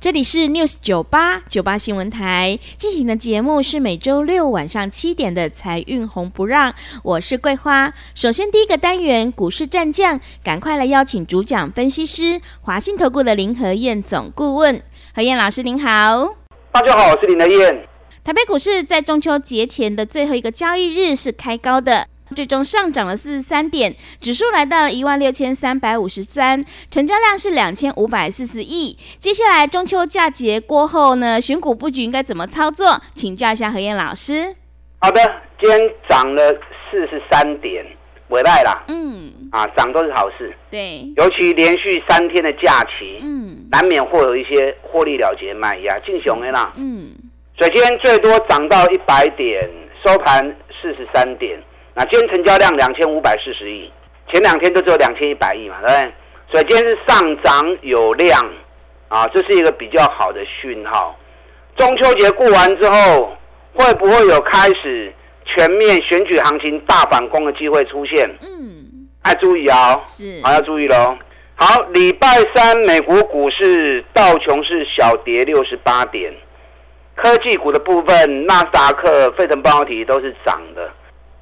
[0.00, 7.92] 这里是 News 九八九八新闻台进行的节目是每周六晚上七点的财运红不让，我是桂花。
[8.14, 14.80] 首先第一个单元股市战将，赶快来邀请主讲分析师华信投顾的林和燕总顾问，
[15.16, 16.36] 何燕老师您好。
[16.70, 17.88] 大家好，我是林和燕。
[18.22, 22.06] 台北股市在中秋节前的最后一个交易日是开高的。
[22.34, 28.96] 最终上涨了四十三点，指数来到了一万六千三百五十三，成交量是两千五百四十亿。
[29.18, 33.00] 接下来中秋假节过后呢，选股布局应该怎么操作？
[33.14, 34.54] 请教一下何燕老师。
[35.00, 35.20] 好的，
[35.60, 36.52] 今天涨了
[36.90, 37.84] 四十三点，
[38.28, 38.84] 尾拜啦。
[38.88, 40.54] 嗯，啊，涨都是好事。
[40.70, 46.72] 对，尤其连续三天的假期，嗯，难免会有一些获利了结卖压，进熊的啦。
[46.76, 47.10] 嗯，
[47.56, 49.68] 所以今天最多涨到一百点，
[50.04, 51.58] 收盘四十三点。
[51.98, 53.90] 那今天成交量两千五百四十亿，
[54.30, 56.12] 前两天都只有两千一百亿嘛，对不对？
[56.52, 58.40] 所以今天是上涨有量，
[59.08, 61.18] 啊，这是一个比较好的讯号。
[61.76, 63.36] 中秋节过完之后，
[63.74, 65.12] 会不会有开始
[65.44, 68.30] 全面选举行情大反攻的机会出现？
[68.42, 71.18] 嗯，要注意哦，是，好要注意喽。
[71.56, 76.32] 好，礼拜三美国股市道琼是小跌六十八点，
[77.16, 80.92] 科技股的部分，纳斯达克、费城半导体都是涨的。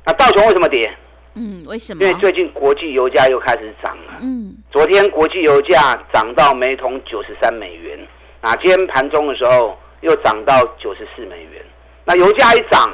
[0.06, 0.88] 那道琼为什么跌？
[1.34, 2.02] 嗯，为什么？
[2.02, 4.18] 因为最近国际油价又开始涨了。
[4.20, 7.98] 嗯，昨天国际油价涨到每桶九十三美元，
[8.40, 11.60] 啊，今天盘中的时候又涨到九十四美元。
[12.04, 12.88] 那油价一涨，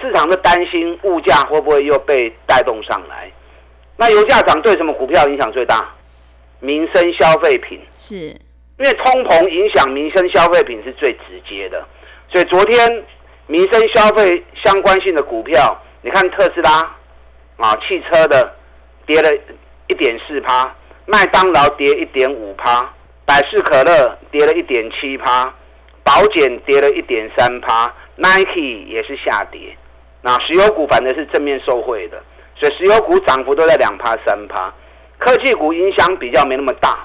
[0.00, 3.30] 市场就担心物价会不会又被带动上来？
[3.96, 5.88] 那油价涨对什么股票影响最大？
[6.58, 7.80] 民生消费品。
[7.92, 11.86] 是，因为通膨影响民生消费品是最直接的，
[12.28, 13.04] 所以昨天
[13.46, 15.80] 民生消费相关性的股票。
[16.06, 16.88] 你看特斯拉，
[17.56, 18.54] 啊，汽车的
[19.06, 19.28] 跌了
[19.88, 20.72] 一点四趴，
[21.04, 22.88] 麦当劳跌一点五趴，
[23.24, 25.52] 百事可乐跌了一点七趴，
[26.04, 29.76] 保险跌了一点三趴，Nike 也是下跌。
[30.22, 32.22] 那石油股反正是正面受惠的，
[32.54, 34.72] 所以石油股涨幅都在两趴三趴，
[35.18, 36.96] 科技股影响比较没那么大。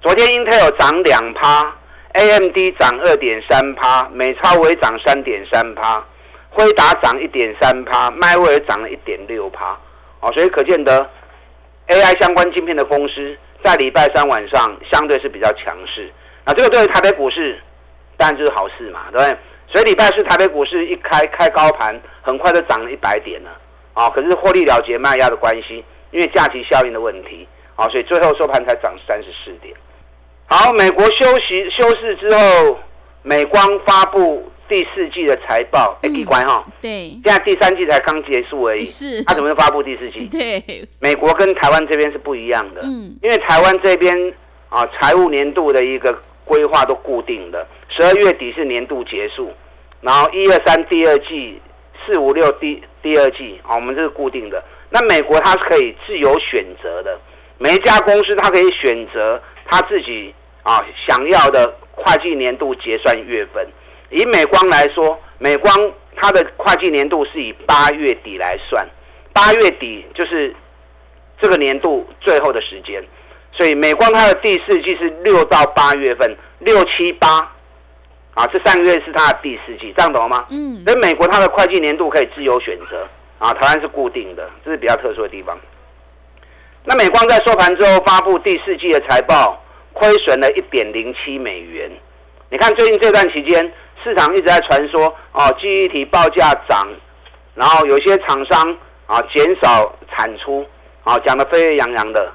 [0.00, 1.74] 昨天 Intel 涨两趴
[2.12, 6.04] ，AMD 涨二点三趴，美超微涨三点三趴。
[6.54, 9.76] 辉达涨一点三趴，迈威尔涨了一点六趴，
[10.20, 11.08] 哦，所以可见得
[11.88, 16.12] AI 相关晶片的公司在礼拜三晚上相对是比较强势。
[16.44, 17.58] 那这个对于台北股市
[18.18, 19.38] 当然就是好事嘛，对不对？
[19.68, 23.50] 所以礼拜四台北股市一开开高盘，很快就涨了一百点了，
[23.94, 29.74] 啊，可是获利了结卖压的关系，因为假期效应的问题，啊，所以最后收盘才涨三十四点。
[30.46, 32.78] 好，美国休息休市之后，
[33.22, 34.50] 美光发布。
[34.72, 40.26] 第四季的财报，哎，奇怪哈，对，现在第三季才刚结束而已，是，他怎么会发布第四季？
[40.32, 44.16] 对，美国跟台湾这边是不一样的，嗯，因为台湾这边
[44.70, 49.52] 啊，财务年度的一个规划都固定的，十二月底是年度结束，
[50.00, 51.60] 然后一二三第二季，
[52.06, 54.64] 四五六第第二季，啊，我们这是固定的。
[54.88, 57.20] 那美国它是可以自由选择的，
[57.58, 63.68] 每一家公司它可以选择他自己啊想要的会计年度结算月份。
[64.12, 65.74] 以美光来说，美光
[66.14, 68.86] 它的会计年度是以八月底来算，
[69.32, 70.54] 八月底就是
[71.40, 73.02] 这个年度最后的时间，
[73.50, 77.50] 所以美光它的第四季是六到八月份，六七八
[78.34, 80.44] 啊，这三个月是它的第四季，这样懂吗？
[80.50, 80.84] 嗯。
[80.84, 83.08] 所以美国它的会计年度可以自由选择
[83.38, 85.58] 啊，台湾是固定的，这是比较特殊的地方。
[86.84, 91.90] 那美光在收盘之后发布第四季的财报，亏损了一点零七美元。
[92.50, 93.72] 你看最近这段期间。
[94.02, 96.88] 市场一直在传说哦，记忆体报价涨，
[97.54, 98.76] 然后有些厂商
[99.06, 100.66] 啊减少产出，
[101.04, 102.32] 啊讲的沸沸扬扬的，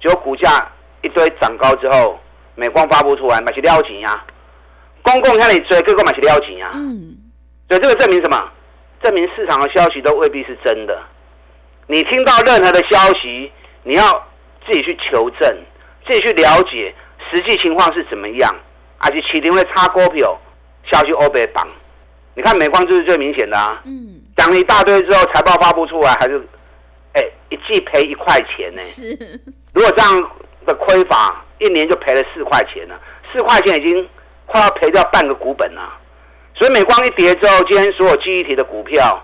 [0.00, 0.70] 结果股价
[1.02, 2.18] 一堆涨高之后，
[2.54, 4.24] 美光发布出来买起撩钱呀，
[5.02, 7.16] 公共向你追，各个买起撩钱呀，嗯，
[7.68, 8.50] 所以这个证明什么？
[9.02, 10.98] 证明市场的消息都未必是真的。
[11.86, 13.52] 你听到任何的消息，
[13.84, 14.26] 你要
[14.66, 15.56] 自己去求证，
[16.08, 16.92] 自己去了解
[17.30, 18.52] 实际情况是怎么样，
[18.98, 20.36] 而且起定会差股票。
[20.90, 21.66] 下去欧北榜，
[22.34, 23.82] 你看美光就是最明显的啊。
[23.84, 24.20] 嗯。
[24.36, 26.38] 讲了一大堆之后，财报发布出来还是，
[27.14, 28.82] 哎，一季赔一块钱呢。
[28.82, 29.40] 是，
[29.72, 30.30] 如果这样
[30.66, 33.00] 的亏法，一年就赔了四块钱了，
[33.32, 34.08] 四块钱已经
[34.44, 35.90] 快要赔掉半个股本了。
[36.54, 39.22] 所以美光一跌之后，今天所有记忆体的股票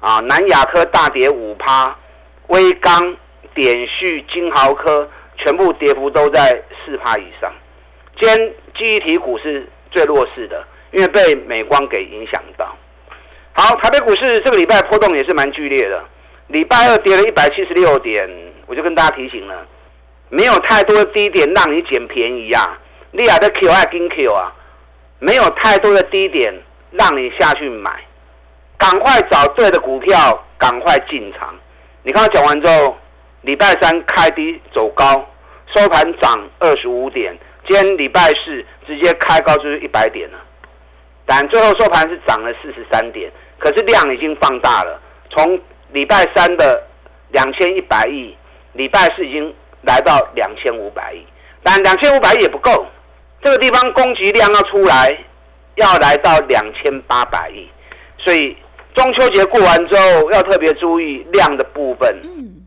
[0.00, 1.96] 啊，南亚科大跌五趴，
[2.48, 3.16] 威刚、
[3.54, 5.08] 点旭、金豪科
[5.38, 7.50] 全部跌幅都在四趴以上。
[8.20, 10.62] 今天记忆体股是最弱势的，
[10.92, 12.76] 因为被美光给影响到。
[13.52, 16.04] 好，台北股市这个礼拜波动也是蛮剧烈的。
[16.48, 18.28] 礼拜二跌了一百七十六点，
[18.66, 19.66] 我就跟大家提醒了，
[20.28, 22.78] 没有太多的低点让你捡便宜啊。
[23.12, 24.52] 利亚的 Q 爱跟 Q 啊，
[25.18, 26.54] 没有太多的低点
[26.92, 27.90] 让你下去买，
[28.78, 31.54] 赶快找对的股票，赶快进场。
[32.02, 32.96] 你刚刚讲完之后，
[33.42, 35.28] 礼拜三开低走高，
[35.74, 37.36] 收盘涨二十五点，
[37.66, 40.38] 今天礼拜四直接开高就是一百点了，
[41.30, 43.30] 但最后收盘是涨了四十三点。
[43.56, 45.00] 可是量已经放大了，
[45.30, 45.60] 从
[45.92, 46.82] 礼拜三的
[47.30, 48.36] 两千一百亿，
[48.72, 51.24] 礼拜四已经来到两千五百亿，
[51.62, 52.84] 但两千五百亿也不够，
[53.44, 55.16] 这个地方供给量要出来，
[55.76, 57.70] 要来到两千八百亿，
[58.18, 58.56] 所以
[58.94, 62.20] 中秋节过完之后要特别注意量的部分。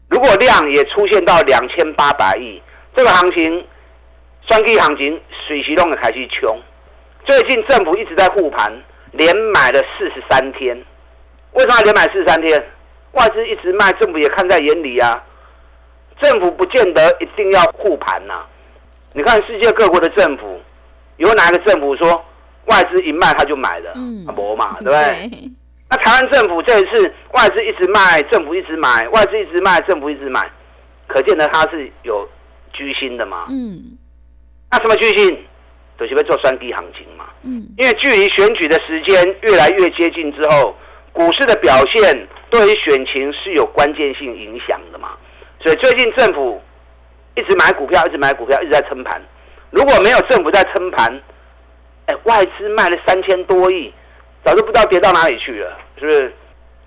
[0.09, 2.61] 如果量也出现到两千八百亿，
[2.95, 3.65] 这个行情，
[4.47, 6.55] 双 K 行情水席弄的开始穷，
[7.25, 8.71] 最近政府一直在护盘。
[9.15, 10.75] 连买了四十三天，
[11.51, 12.59] 为什么连买四十三天？
[13.11, 15.23] 外资一直卖，政府也看在眼里啊。
[16.19, 18.43] 政府不见得一定要护盘呐。
[19.13, 20.59] 你看世界各国的政府，
[21.17, 22.25] 有哪个政府说
[22.65, 23.91] 外资一卖他就买的？
[23.93, 25.51] 嗯，没嘛， 对不对？
[25.91, 30.49] 那台湾政府这一次外资一直卖，政府一直买，外资一直卖，政府一直买，
[31.05, 32.27] 可见得他是有
[32.71, 33.45] 居心的嘛。
[33.51, 33.95] 嗯，
[34.71, 35.45] 那什么居心？
[36.07, 37.25] 都是要做三低行情嘛。
[37.43, 40.75] 嗯，因为距离选举的时间越来越接近之后，
[41.11, 45.09] 股市的表现对于选情是有关键性影响的嘛。
[45.59, 46.61] 所以最近政府
[47.35, 49.21] 一直买股票，一直买股票，一直在撑盘。
[49.71, 51.21] 如果没有政府在撑盘，
[52.07, 53.93] 哎，外资卖了三千多亿，
[54.43, 56.33] 早就不知道跌到哪里去了，是不是？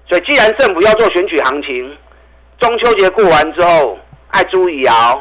[0.09, 1.97] 所以既然政府要做选举行情，
[2.59, 3.99] 中秋节过完之后，
[4.29, 5.17] 爱注意啊，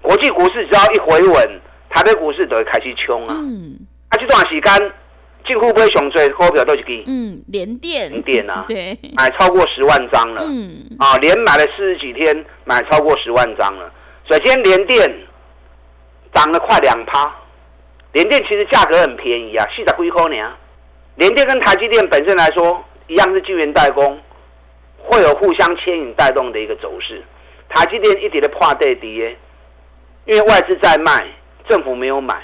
[0.00, 1.60] 国际股市只要一回稳，
[1.90, 3.36] 台北股市都会开始冲啊。
[3.38, 3.76] 嗯
[4.08, 4.92] 啊，这段时间
[5.46, 13.92] 几乎不会上最股票都是给嗯连电连电啊， 对，买超过十万张了，嗯啊，连买了四十几天，买超过十万张了。
[14.28, 15.26] 首先连电
[16.32, 17.34] 涨了快两趴，
[18.12, 20.52] 连电其实价格很便宜啊，四十几块呢。
[21.16, 24.18] 连电跟台积电本身来说一样是晶圆代工，
[24.98, 27.22] 会有互相牵引带动的一个走势。
[27.68, 29.36] 台积电一点的破对跌，
[30.24, 31.26] 因为外资在卖，
[31.68, 32.42] 政府没有买。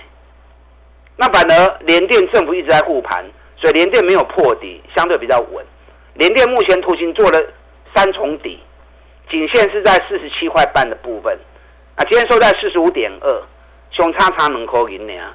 [1.17, 3.25] 那反而联电政府一直在护盘，
[3.57, 5.65] 所以联电没有破底，相对比较稳。
[6.15, 7.43] 联电目前图形做了
[7.95, 8.61] 三重底，
[9.31, 11.39] 颈线是在四十七块半的部分，
[11.95, 13.43] 啊，今天收在四十五点二，
[13.91, 15.35] 熊叉叉能扣赢你啊，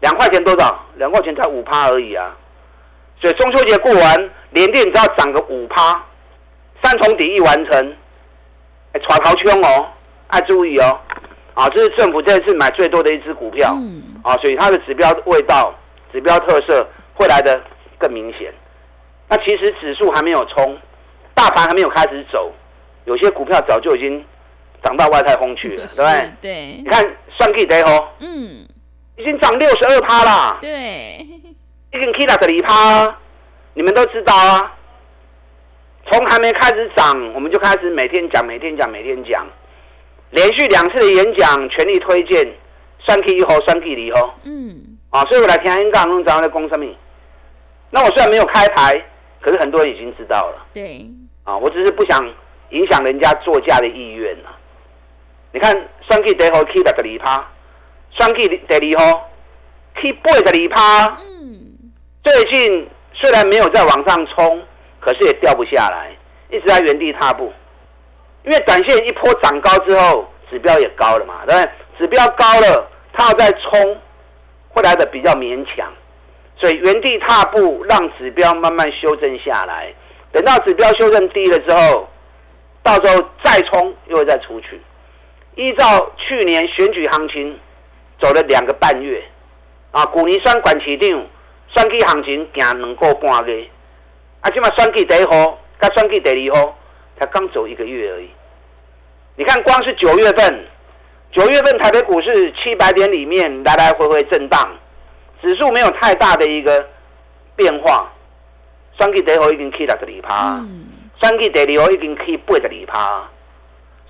[0.00, 0.86] 两块钱多少？
[0.96, 2.34] 两块钱才五趴而已啊，
[3.20, 6.02] 所以中秋节过完，联电只要涨个五趴，
[6.82, 7.96] 三重底一完成，
[8.92, 9.88] 哎，耍逃圈哦，
[10.28, 10.98] 爱注意哦。
[11.58, 13.76] 啊，这是政府这次买最多的一只股票，
[14.22, 15.74] 啊，所以它的指标味道、
[16.12, 17.60] 指标特色会来的
[17.98, 18.54] 更明显。
[19.28, 20.78] 那其实指数还没有冲，
[21.34, 22.52] 大盘还没有开始走，
[23.06, 24.24] 有些股票早就已经
[24.84, 26.32] 涨到外太空去了， 对不对？
[26.40, 26.82] 对。
[26.82, 28.64] 你看算 K 得哦，嗯，
[29.16, 31.26] 已经涨六十二趴啦，对，
[31.92, 33.18] 已经 K 到十二趴，
[33.74, 34.74] 你们都知道啊。
[36.06, 39.44] 从还没开始涨，我们就开始每天讲，每天讲，每天讲。
[40.30, 42.46] 连续两次的演讲，全力推荐
[43.06, 44.38] 三 K 一号、三 K 二号。
[44.44, 46.86] 嗯，啊，所以我来听香港弄怎样的公什么？
[47.90, 49.02] 那我虽然没有开牌，
[49.40, 50.66] 可是很多人已经知道了。
[50.74, 51.06] 对，
[51.44, 52.22] 啊，我只是不想
[52.70, 54.50] 影响人家作价的意愿呐。
[55.52, 55.72] 你看，
[56.08, 57.48] 三 K 一号 K 六十二趴，
[58.18, 59.30] 三 K 第二号
[59.94, 61.16] K 八十二趴。
[61.22, 61.90] 嗯，
[62.22, 64.62] 最近虽然没有再往上冲，
[65.00, 66.14] 可是也掉不下来，
[66.50, 67.50] 一直在原地踏步。
[68.48, 71.70] 因为短线一波涨高之后，指标也高了嘛，对不对？
[71.98, 74.00] 指标高了，它要再冲，
[74.70, 75.86] 会来的比较勉强，
[76.56, 79.92] 所以原地踏步，让指标慢慢修正下来。
[80.32, 82.08] 等到指标修正低了之后，
[82.82, 84.80] 到时候再冲，又会再出去。
[85.54, 87.60] 依照去年选举行情
[88.18, 89.22] 走了两个半月，
[89.90, 91.28] 啊，古尼酸管起定，
[91.76, 93.68] 选举行情行两个半月，
[94.40, 96.78] 啊，起码选举第一号，甲选举第二号，
[97.20, 98.30] 才刚走一个月而已。
[99.38, 100.66] 你看，光是九月份，
[101.30, 104.68] 九月份台北股市七百点里面来来回回震荡，
[105.40, 106.84] 指数没有太大的一个
[107.54, 108.12] 变化。
[108.98, 110.66] 三 K 第一号已经 K 六十二趴，
[111.22, 113.28] 三 K 第二号已经 K 八十二趴，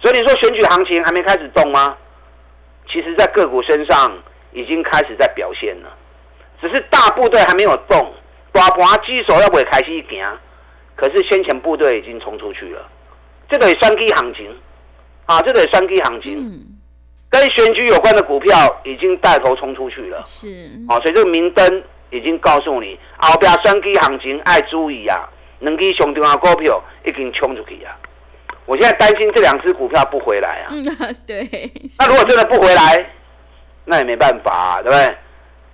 [0.01, 1.95] 所以你说选举行情还没开始动吗？
[2.91, 4.11] 其实，在个股身上
[4.53, 5.95] 已经开始在表现了，
[6.59, 8.15] 只是大部队还没有动，
[8.51, 10.39] 大盘基手要不会开始行，
[10.97, 12.89] 可是先前部队已经冲出去了，
[13.51, 14.59] 这个也双基行情
[15.29, 16.67] 啊，这个三 K 行情，
[17.29, 27.93] 跟选举有关的股票已经带头冲出去了，是啊，所以这个明灯已经告诉你，后边三 K 行情爱注意啊，两支上重要股票已经冲出去啊。
[28.65, 30.69] 我现在担心这两只股票不回来啊！
[30.71, 30.83] 嗯，
[31.27, 31.47] 对。
[31.99, 33.11] 那如果真的不回来，
[33.85, 35.17] 那也没办法，啊对不对？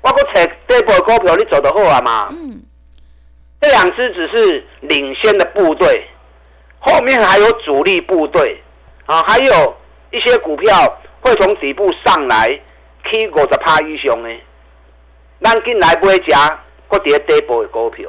[0.02, 2.28] 我过扯这波股票，你走得好啊嘛？
[2.32, 2.61] 嗯。
[3.61, 6.06] 这两只只是领先的部队，
[6.80, 8.62] 后面还有主力部队
[9.06, 9.76] 啊，还有
[10.11, 10.73] 一些股票
[11.20, 12.49] 会从底部上来
[13.04, 14.28] ，K 五十趴以上呢。
[15.42, 18.08] 咱进来不会加，过跌这波的股票。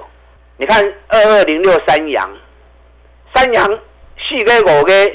[0.58, 2.30] 你看二二零六三阳，
[3.34, 3.80] 三阳。
[4.18, 5.12] 四个五个，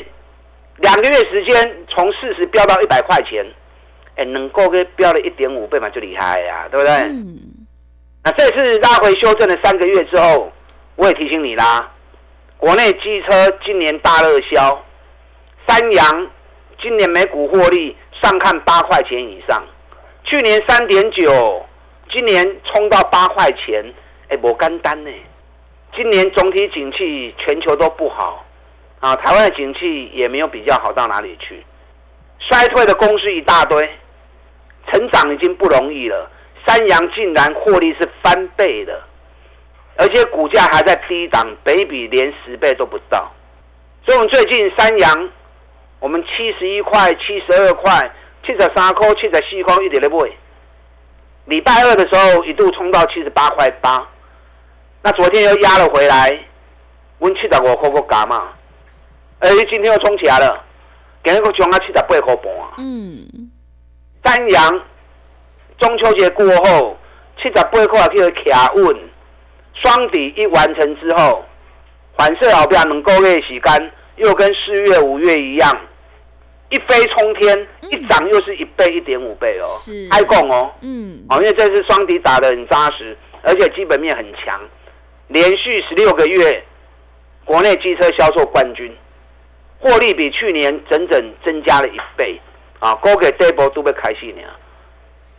[0.76, 3.42] 两个月时间从四十飙到一百块钱，
[4.16, 6.94] 哎，能够给飙了一点五倍嘛，就厉害呀，对不对？
[7.08, 7.38] 嗯。
[8.22, 10.52] 那这次拉回修正了三个月之后，
[10.96, 11.90] 我也提醒你啦，
[12.58, 14.84] 国内机车今年大热销，
[15.70, 16.30] 三洋
[16.82, 19.62] 今年每股获利上看八块钱以上，
[20.24, 21.64] 去年三点九，
[22.10, 23.84] 今年冲到八块钱，
[24.30, 25.10] 哎，不干单呢。
[25.94, 28.44] 今年总体景气全球都不好。
[28.98, 31.64] 啊，台湾的景气也没有比较好到哪里去，
[32.40, 33.88] 衰退的公司一大堆，
[34.88, 36.28] 成长已经不容易了。
[36.66, 39.00] 三洋竟然获利是翻倍的，
[39.96, 43.30] 而且股价还在低档，北比连十倍都不到。
[44.04, 45.30] 所以，我们最近三洋，
[46.00, 48.10] 我们七十一块、七十二块、
[48.44, 50.36] 七十三块、七十四块一点都不会。
[51.44, 54.06] 礼拜二的时候一度冲到七十八块八，
[55.02, 56.38] 那昨天又压了回来，
[57.18, 58.48] 温七十五块个加嘛。
[59.40, 60.64] 哎，今天又冲起来了，
[61.24, 62.74] 今日个涨啊七十八块半啊。
[62.78, 63.50] 嗯。
[64.22, 64.82] 三阳
[65.78, 66.96] 中秋节过后，
[67.36, 68.96] 七十八块叫做卡稳，
[69.74, 71.44] 双底一完成之后，
[72.16, 75.80] 反射后边两个月时间，又跟四月、五月一样，
[76.70, 79.66] 一飞冲天，一涨又是一倍、一点五倍哦。
[79.78, 80.08] 是。
[80.10, 80.72] 爱供哦。
[80.80, 81.24] 嗯。
[81.28, 84.60] 哦，因为这次双底打的很扎实，而且基本面很强，
[85.28, 86.64] 连续十六个月
[87.44, 88.90] 国内机车销售冠军。
[89.82, 92.38] 获利比去年整整增加了一倍，
[92.80, 94.42] 啊，高给 double 都被开心了。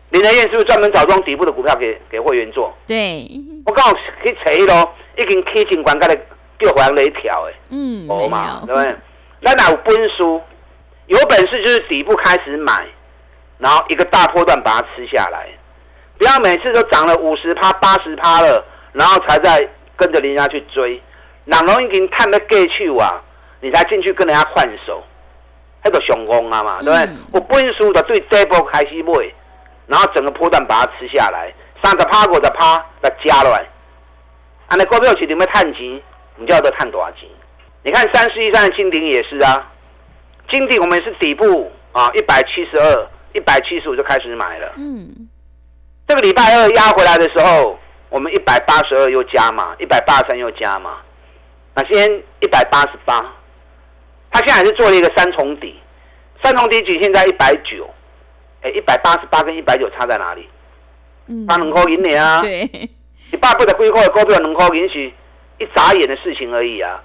[0.09, 2.75] 林德燕是不是专门找这种底部的股票给给会员做？
[2.87, 3.29] 对，
[3.67, 6.15] 我刚好去查咯，已经 K 进关，刚才
[6.59, 7.53] 叫黄雷条诶。
[7.69, 8.95] 嗯，没有，对不对？
[9.41, 10.41] 那哪有本书？
[11.11, 12.87] 有本事就是底部开始买，
[13.57, 15.49] 然后一个大波段把它吃下来，
[16.17, 21.03] 不要每次都涨了五十趴、八十趴了，然后才在跟着人家去追，
[21.43, 23.21] 哪能已经探得过去啊？
[23.59, 25.03] 你才进去跟人家换手，
[25.83, 27.09] 那个熊功啊嘛，对不对？
[27.33, 29.11] 我本输的对这波开始买，
[29.87, 31.53] 然后整个波段把它吃下来，
[31.83, 33.59] 三十趴、五十趴再加落来，
[34.67, 36.01] 啊，那股票市场要探钱，
[36.37, 37.27] 你就要得探多少钱？
[37.83, 39.70] 你看三十一三的金鼎也是啊，
[40.51, 44.73] 金鼎我们是底部啊，一百七十二、一百七十五就开始买了。
[44.75, 45.29] 嗯，
[46.07, 47.79] 这个礼拜二压回来的时候，
[48.09, 50.97] 我们一百八十二又加嘛，一百八十三又加嘛，
[51.73, 53.33] 那先一百八十八。
[54.29, 55.75] 他现在是做了一个三重底，
[56.43, 57.89] 三重底仅现在一百九，
[58.61, 60.49] 哎，一百八十八跟一百九差在哪里？
[61.27, 62.41] 嗯，差两块银呢啊！
[62.41, 62.69] 对，
[63.31, 65.11] 你爸不的规划股票两块银是
[65.57, 67.01] 一眨眼的事情而已啊！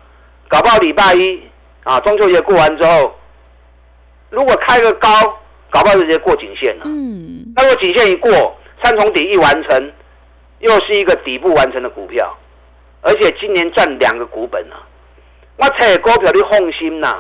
[0.49, 1.43] 搞不好礼拜一
[1.85, 3.15] 啊，中秋节过完之后，
[4.37, 5.09] 如果开个高，
[5.71, 6.83] 搞不好就直接过颈线了。
[6.85, 9.93] 嗯，那如果颈线一过，三重底一完成，
[10.59, 12.37] 又是一个底部完成的股票，
[13.01, 14.77] 而且今年赚两个股本啊！
[15.57, 17.17] 我炒股票，你放心呐，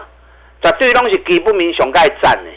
[0.62, 2.50] 绝对拢是基本面上盖赞的。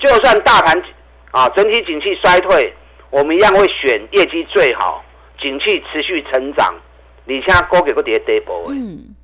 [0.00, 0.82] 就算大盘
[1.30, 2.74] 啊整体景气衰退，
[3.10, 5.04] 我们一样会选业绩最好、
[5.38, 6.74] 景气持续成长。
[7.26, 9.14] 你现在股票个跌跌波嗯，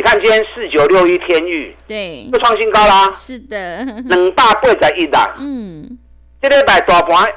[0.00, 3.10] 你看今天四九六一天域，对，又创新高啦。
[3.12, 5.36] 是的，两百八十一啦。
[5.38, 5.98] 嗯，
[6.40, 7.30] 这礼拜大盘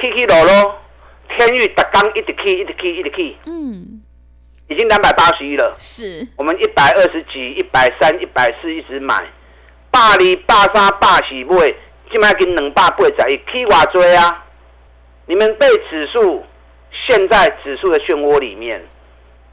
[0.00, 0.74] 起起落落，
[1.28, 3.36] 天域特刚一直起，一直起，一直起。
[3.46, 4.02] 嗯。
[4.66, 9.14] 已经两百八十一了，是我们一百二十几、一百三、一百四一直买，
[9.92, 11.72] 八二、八三、八四买，
[12.10, 14.46] 今麦跟两百八十一起瓦追啊！
[15.26, 16.44] 你们被指数
[17.06, 18.84] 陷在指数的漩涡里面，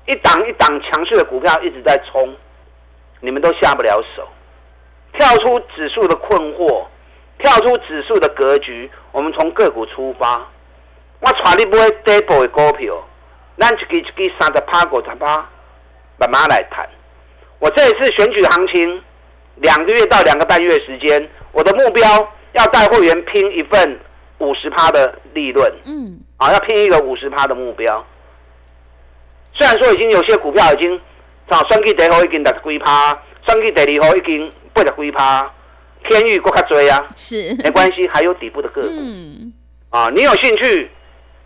[0.08, 2.36] 一档一档强势的股票一直在冲，
[3.20, 4.28] 你们都下不了手。
[5.14, 6.86] 跳出指数的困惑，
[7.40, 10.48] 跳出指数的格局，我们从个股出发，
[11.22, 13.04] 我带你买 double 的股票。
[13.58, 15.50] 咱一支一支三十趴、五十趴，
[16.20, 16.88] 慢慢来谈。
[17.58, 19.04] 我这一次选举行情，
[19.56, 22.04] 两个月到两个半月时间，我的目标
[22.52, 24.00] 要带会员拼一份
[24.38, 28.06] 五十趴的利润，嗯，啊，要拼一个五十趴的目标。
[29.54, 31.02] 虽然说已经有些股票已经，
[31.48, 35.52] 啊，算计第一号已经六十几趴，算计第二号已经八十几趴，
[36.08, 37.56] 天域更较多啊，是。
[37.64, 39.54] 没关系，还有底部的个股，嗯，
[39.90, 40.90] 啊，你有兴趣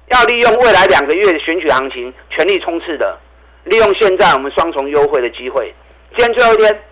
[0.09, 3.17] 要利用未来两个月的选举行情全力冲刺的，
[3.63, 5.73] 利用现在我们双重优惠的机会，
[6.15, 6.83] 今天最后一天。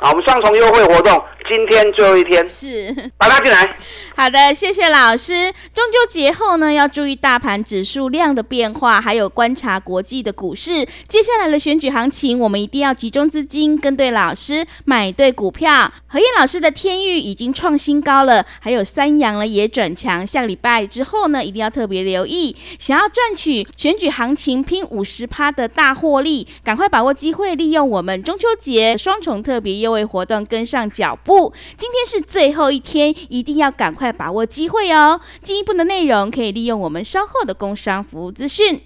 [0.00, 1.12] 啊，我们双重优惠活动，
[1.46, 3.76] 今天最后一天，是把它进来。
[4.16, 5.52] 好的，谢谢老师。
[5.72, 10.86] 中秋节后呢，要注意大盘指数量的变化，还有观察国际的股市。
[11.06, 15.92] 接下来的选举行情，我们一定要集中资金，跟对老师，买对股票。
[16.06, 20.26] 何燕老师的天域已经创新高了，还有三阳呢也转强。
[20.26, 22.56] 下个礼拜之后呢，一定要特别留意。
[22.78, 29.88] 想要赚取选举行情拼五十趴的大获利，赶快把握机会，利用我们中秋节双重特别优。
[29.88, 31.27] 惠活动跟上脚步，
[31.76, 35.20] 今天是最后一天，一定要赶快把握机会哦！
[35.42, 38.80] 进一步的内容可以利用我们稍后的工商服务资讯。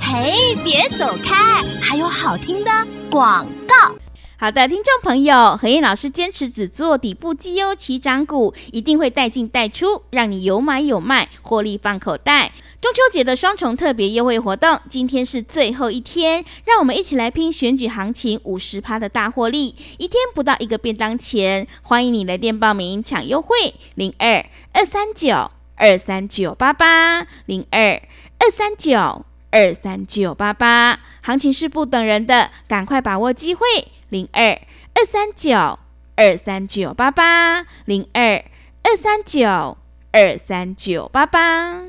[0.00, 2.70] 嘿，别走开，还有好听的
[3.10, 3.95] 广告。
[4.38, 12.52] 好的，听众朋友，何燕老师坚持只做底部绩优起涨股，一定会带进带出，让你有买有卖，获利放口袋。
[12.78, 21.66] 中秋节的双重特别优惠活动，今天是最后一天，让我们一起来拼选举行情五十趴的大获利，一天不到一个便当钱。
[21.80, 23.56] 欢迎你来电报名抢优惠，
[23.94, 28.02] 零二二三九二三九八八零二
[28.38, 33.66] 二三九二三九八八，行情是不等人的，赶快把握机会。
[34.08, 34.50] 零二
[34.94, 35.78] 二三九
[36.14, 38.44] 二三九八八零二
[38.82, 39.78] 二三九
[40.12, 41.82] 二三九八八。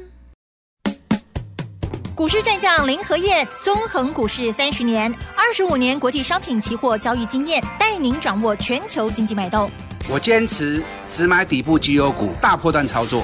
[2.15, 9.69] 股市战将林和燕，纵横股市三十年，二十五年国际商品期货交易经验，带您掌握全球经济脉动。
[10.09, 13.23] 我坚持只买底部绩优股，大波段操作。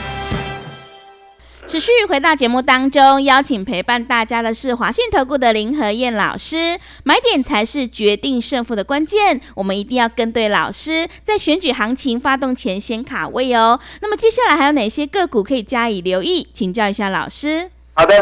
[1.71, 6.77] 持续回到节目当中，邀请陪伴大家的是华信投顾的林和燕老师。
[7.05, 13.79] 买点才是决定胜负的关键，我们一定要跟对老师，在选举行情发动前先卡位哦。
[14.01, 16.45] 那么接下来还有哪些个股可以加以留意？
[16.53, 17.71] 请教一下老师。
[17.93, 18.13] 好的，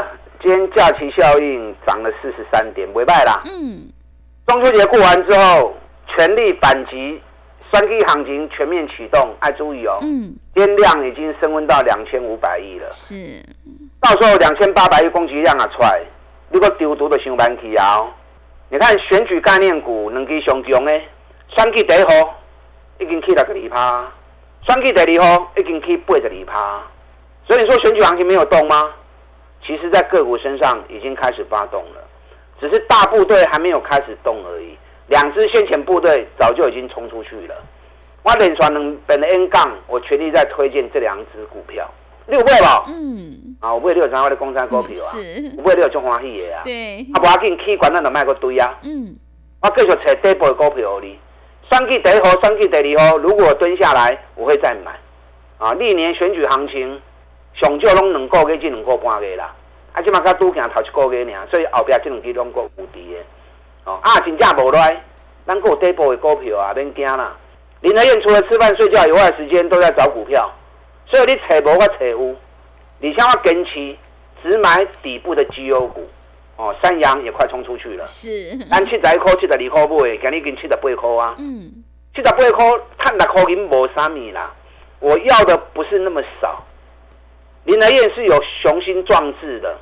[0.43, 3.41] 今天假期效应涨了四十三点，不败啦。
[3.45, 3.89] 嗯，
[4.45, 5.73] 中秋节过完之后，
[6.15, 7.19] 全力反击。
[7.71, 9.99] 三 K 行情全面启动，爱注意哦。
[10.01, 12.89] 嗯，天量已经升温到两千五百亿了。
[12.91, 13.43] 是，
[14.01, 16.01] 到时候两千八百亿供给量啊出来，
[16.49, 18.05] 如果丢毒的上班去啊，
[18.69, 21.01] 你看选举概念股能给上涨的，
[21.55, 22.39] 三 K 第一号
[22.99, 24.11] 已经起六个二趴，
[24.67, 26.81] 三 K 第二号已经起八十二趴。
[27.47, 28.93] 所以说选举行情没有动吗？
[29.65, 32.01] 其实，在个股身上已经开始发动了，
[32.61, 34.77] 只是大部队还没有开始动而已。
[35.09, 37.55] 两支先遣部队早就已经冲出去了。
[38.21, 41.89] 我连传能本的 N 杠，我全力在推荐这两支股票，
[42.27, 42.85] 六倍吧。
[42.87, 43.57] 嗯。
[43.59, 45.09] 啊，我买六三万的公山股票啊，
[45.57, 46.61] 我买六中华喜的啊。
[46.63, 46.99] 对。
[47.13, 48.77] 啊，无要紧，起管咱就卖个堆啊。
[48.83, 49.15] 嗯。
[49.61, 51.17] 我继续找底部的股票哩。
[51.71, 54.91] 三季第一号，三季第二号，如果蹲下来，我会再买。
[55.57, 57.01] 啊，历年选举行情，
[57.55, 59.55] 上少拢两个月至两个半月啦。
[59.93, 63.19] 啊，即马才拄行头一个月尔，所以后壁这两支拢个有敌的。
[64.01, 65.03] 啊，真正无赖，
[65.45, 67.35] 咱有底部的股票啊，免惊啦。
[67.81, 70.51] 林德燕除了吃饭睡觉以外，时间都在找股票，
[71.05, 72.35] 所以你找无我找有。
[72.99, 73.97] 你像我跟期
[74.43, 76.05] 只买底部的绩优股，
[76.57, 78.05] 哦，三阳也快冲出去了。
[78.05, 78.57] 是。
[78.69, 81.35] 咱七十一块、七十二块买，今日已经七十八块啊。
[81.37, 81.71] 嗯。
[82.13, 84.53] 七十八块，赚六块银无啥米啦。
[84.99, 86.65] 我要的不是那么少。
[87.63, 89.77] 林德燕是有雄心壮志的，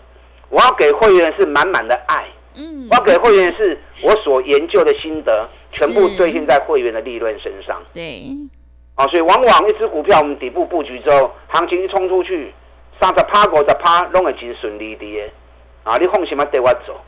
[0.49, 2.25] 我要给会员是满满的爱。
[2.57, 7.81] 嗯，我给会员是我所研究的心得，全部兑现在会员的利润身上。
[7.93, 8.35] 对，
[8.95, 12.51] 啊，所以往往一只股票我们底部布局之后，行情一冲出去，
[12.99, 15.31] 三十趴、五十趴，拢会真顺利的。
[15.83, 16.99] 啊，你放心嘛，带我走。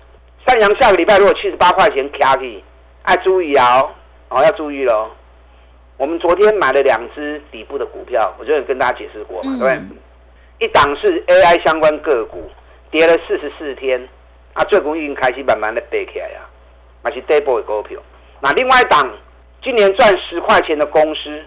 [0.48, 2.64] 三阳下个礼拜如果七十八块钱卡起，
[3.08, 3.90] 要注意哦，
[4.30, 5.10] 哦要注意喽。
[5.98, 10.68] 我们昨天买了两只底部的股票，我就跟大家解释过嘛，对不对？
[10.68, 12.50] 一档是 AI 相关个股，
[12.92, 14.08] 跌了四十四天。
[14.60, 16.44] 啊，最近已经开始慢慢的背起来啊，
[17.02, 17.98] 还是底部的股票。
[18.42, 19.10] 那另外一档，
[19.64, 21.42] 今年赚十块钱的公司，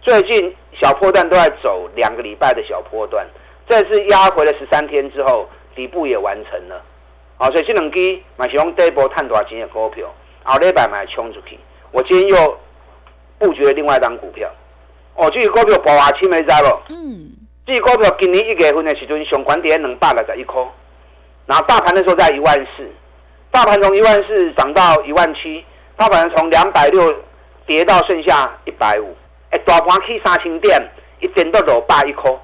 [0.00, 3.26] 最近小破段都在走两个礼拜的小波段，
[3.68, 5.46] 这次压回了十三天之后，
[5.76, 6.82] 底部也完成了。
[7.36, 10.06] 好，所以这两支买是用底部探多少钱的股票，
[10.44, 11.58] 后礼拜买冲出去。
[11.90, 12.58] 我今天又
[13.38, 14.50] 布局了另外一张股票。
[15.16, 16.94] 哦，这个股票爆华七没知不？
[16.94, 17.30] 嗯。
[17.66, 20.62] 这股票今年一月份的时阵，上管跌两百六十一块，
[21.46, 22.88] 然后大盘的时候在一万四，
[23.50, 25.64] 大盘从一万四涨到一万七，
[25.96, 27.14] 大盘从两百六
[27.66, 29.14] 跌到剩下一百五，
[29.50, 30.80] 哎，大盘去三千点，
[31.20, 32.40] 一点都落百一颗，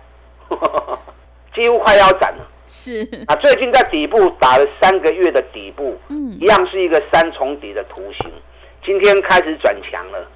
[1.55, 2.47] 几乎快要涨了。
[2.67, 8.33] 是啊，最近在底部打了三个月的底部，嗯，一样是一个三重底的图形，
[8.85, 10.27] 今天开始转强了，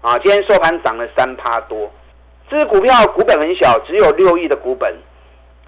[0.00, 1.90] 啊，今天收盘涨了三趴多。
[2.48, 4.94] 这支股票股本很小，只有六亿的股本，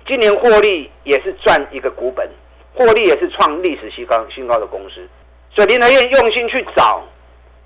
[0.06, 2.28] 今年获利也是赚一个股本，
[2.74, 5.06] 获利也是创历史新高新高的公司。
[5.54, 7.02] 所以林德燕用心去找，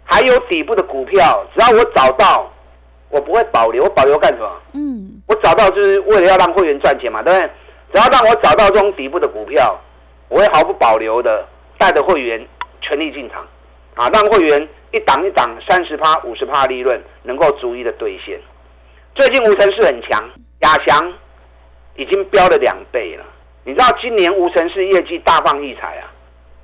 [0.05, 2.51] 还有底部的股票，只要我找到，
[3.09, 3.83] 我不会保留。
[3.85, 4.61] 我保留干什么？
[4.75, 7.51] 嗯，我找到就是为了要让会员赚钱嘛，对不对？
[7.93, 9.81] 只要让我找到这种底部的股票，
[10.29, 11.47] 我会毫不保留的
[11.79, 12.47] 带着会员
[12.81, 13.47] 全力进场，
[13.95, 18.39] 啊，让会员一档一档三十趴、五十趴利润能够逐一的兑现。
[19.15, 20.23] 最近无尘室很强，
[20.61, 21.15] 亚翔
[21.99, 23.25] 已经飙了两倍了。
[23.65, 26.07] 你知道今年无尘室业绩大放异彩啊！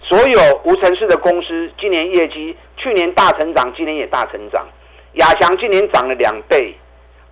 [0.01, 4.65] 所有无尘室的公司今年业绩，去年大成长，今年也大成长。
[5.15, 6.75] 亚翔今年涨了两倍，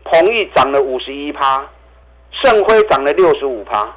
[0.05, 1.65] 鹏益涨了五十一趴，
[2.33, 3.97] 盛辉涨了六十五趴，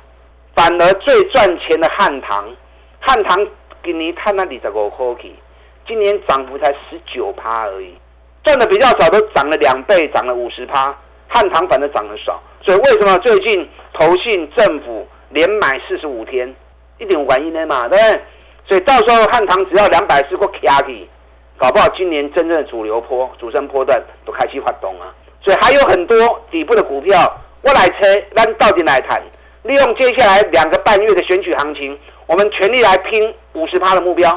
[0.56, 2.48] 反而最赚钱的汉唐，
[3.00, 3.48] 汉唐
[3.84, 5.34] 今年看那里这个 c o k
[5.88, 7.94] 今年涨幅才十九趴而已，
[8.44, 10.96] 赚的比较少，都涨了两倍，涨了五十趴。
[11.28, 16.54] 汉唐反正涨得少，所以为什么最近投信政府连买四十五天，
[17.00, 18.22] 一点原因的嘛，对不对？
[18.68, 21.10] 所以到时候汉唐只要两百四个 K R T，
[21.58, 25.14] 搞不好今年真正的主流坡、主升坡段都开始发动啊！
[25.42, 29.22] 所以还有很多底部的股票，我来车，咱到底来谈，
[29.64, 34.30] 利用接下来两个半月的选举行情，我们全力来拼五十趴的目标。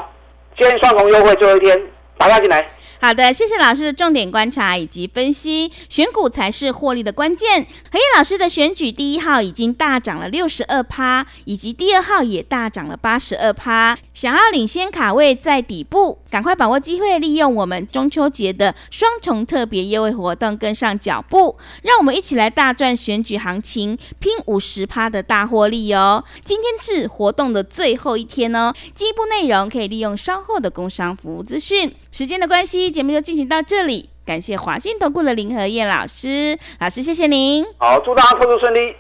[0.56, 1.80] 今天双重优惠最后一天，
[2.16, 2.64] 打家进来。
[3.00, 7.64] 好的，谢谢老师的重点观察以及分析，选股才是获利的关键。
[7.92, 13.96] 何燕老师的选举第一号已经大涨了六十二趴，以及第二号也大涨了八十二趴。
[14.12, 26.24] 想要领先卡位在底部，赶快把握机会，利用我们中秋节的双重特别优惠活动，跟上脚步，让我们一起来大赚选举行情，拼五十趴的大获利哦！
[26.44, 31.94] 今天是活动的最后一天哦，进一步内容可以利用稍后的工商服务资讯。
[32.10, 34.10] 时间的关系，节目就进行到这里。
[34.26, 37.64] 感谢华信投顾的林和燕老师，老师谢谢您。
[37.78, 38.94] 好，祝大家投资顺利。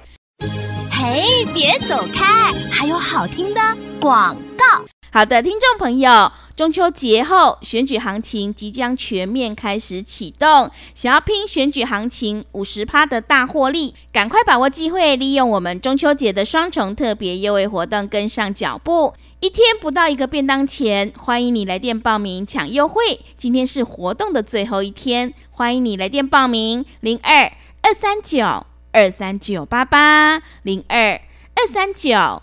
[0.90, 3.60] 嘿，别走开，还有好听的
[4.00, 4.97] 广告。
[5.10, 19.14] 好的，听众朋友，中秋节后选举行情即将全面开始启动，想要拼选举行情五十趴的大获利，赶快把握机会，利用我们中秋节的双重特别优惠活动，跟上脚步。
[19.40, 23.20] 一天不到一个便当钱，欢迎你来电报名抢优惠。
[23.36, 31.12] 今天是活动的最后一天，欢迎你来电报名零二二三九二三九八八零二
[31.54, 32.42] 二三九